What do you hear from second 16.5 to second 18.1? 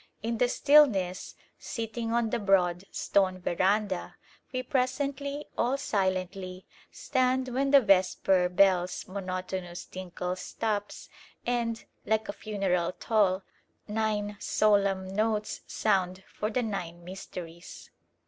Nine Mysteries.